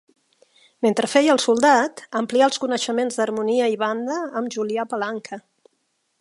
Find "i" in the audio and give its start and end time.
3.75-3.79